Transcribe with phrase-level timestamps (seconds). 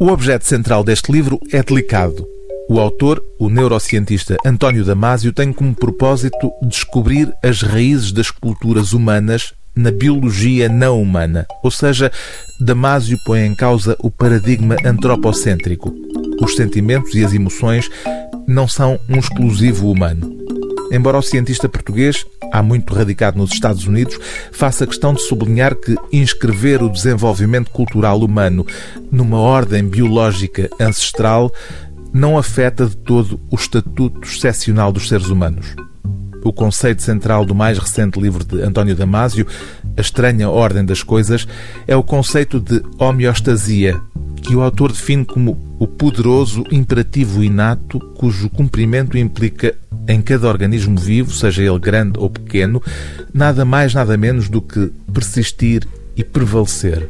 [0.00, 2.26] O objeto central deste livro é delicado.
[2.70, 9.52] O autor, o neurocientista António Damasio, tem como propósito descobrir as raízes das culturas humanas
[9.76, 11.46] na biologia não humana.
[11.62, 12.10] Ou seja,
[12.58, 15.94] Damasio põe em causa o paradigma antropocêntrico.
[16.40, 17.90] Os sentimentos e as emoções
[18.48, 20.34] não são um exclusivo humano.
[20.90, 24.18] Embora o cientista português, há muito radicado nos Estados Unidos,
[24.52, 28.66] faça questão de sublinhar que inscrever o desenvolvimento cultural humano
[29.10, 31.52] numa ordem biológica ancestral
[32.12, 35.74] não afeta de todo o estatuto excepcional dos seres humanos.
[36.42, 39.46] O conceito central do mais recente livro de António Damasio,
[39.96, 41.46] A Estranha Ordem das Coisas,
[41.86, 44.00] é o conceito de homeostasia,
[44.40, 49.74] que o autor define como o poderoso imperativo inato cujo cumprimento implica
[50.08, 52.82] em cada organismo vivo, seja ele grande ou pequeno,
[53.32, 55.86] nada mais, nada menos do que persistir
[56.16, 57.08] e prevalecer.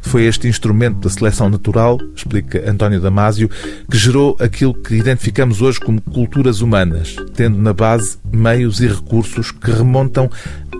[0.00, 3.50] Foi este instrumento da seleção natural, explica António Damasio,
[3.90, 9.50] que gerou aquilo que identificamos hoje como culturas humanas, tendo na base meios e recursos
[9.50, 10.30] que remontam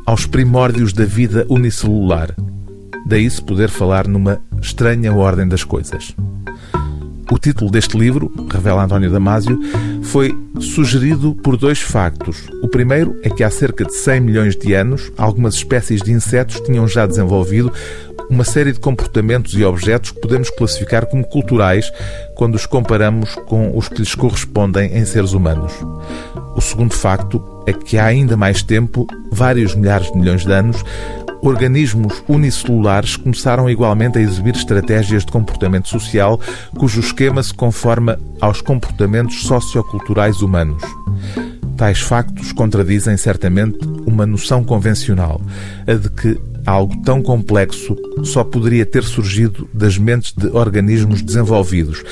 [0.04, 2.34] aos primórdios da vida unicelular.
[3.06, 6.12] Daí se poder falar numa estranha ordem das coisas.
[7.30, 9.60] O título deste livro, revela António Damasio,
[10.02, 12.48] foi sugerido por dois factos.
[12.62, 16.60] O primeiro é que há cerca de 100 milhões de anos, algumas espécies de insetos
[16.60, 17.72] tinham já desenvolvido
[18.28, 21.90] uma série de comportamentos e objetos que podemos classificar como culturais
[22.36, 25.72] quando os comparamos com os que lhes correspondem em seres humanos.
[26.54, 30.84] O segundo facto é que há ainda mais tempo, vários milhares de milhões de anos,
[31.42, 36.40] organismos unicelulares começaram igualmente a exibir estratégias de comportamento social
[36.78, 40.82] cujo esquema se conforma aos comportamentos socioculturais humanos.
[41.76, 45.40] Tais factos contradizem certamente uma noção convencional,
[45.86, 52.02] a de que algo tão complexo só poderia ter surgido das mentes de organismos desenvolvidos,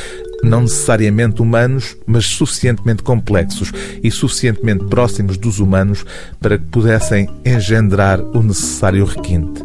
[0.42, 6.04] não necessariamente humanos, mas suficientemente complexos e suficientemente próximos dos humanos
[6.40, 9.62] para que pudessem engendrar o necessário requinte.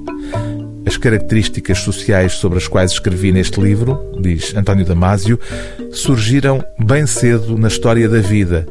[0.86, 5.40] As características sociais sobre as quais escrevi neste livro, diz António Damasio,
[5.92, 8.66] surgiram bem cedo na história da vida.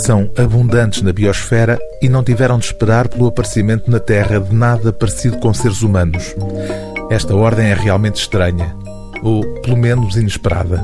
[0.00, 4.94] São abundantes na biosfera e não tiveram de esperar pelo aparecimento na Terra de nada
[4.94, 6.34] parecido com seres humanos.
[7.10, 8.74] Esta ordem é realmente estranha,
[9.22, 10.82] ou pelo menos inesperada.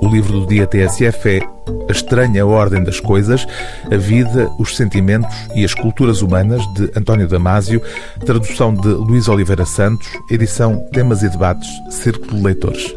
[0.00, 1.40] O livro do dia TSF é
[1.88, 3.44] A Estranha Ordem das Coisas,
[3.90, 7.82] a Vida, os Sentimentos e as Culturas Humanas, de António Damasio,
[8.24, 12.94] tradução de Luís Oliveira Santos, edição Temas e Debates, Círculo de Leitores.